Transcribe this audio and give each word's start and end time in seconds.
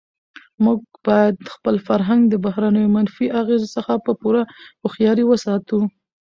موږ 0.63 0.79
باید 1.07 1.35
خپل 1.55 1.75
فرهنګ 1.87 2.21
د 2.29 2.35
بهرنیو 2.45 2.93
منفي 2.95 3.25
اغېزو 3.41 3.67
څخه 3.75 3.93
په 4.05 4.11
پوره 4.21 4.41
هوښیارۍ 4.81 5.23
وساتو. 5.27 5.79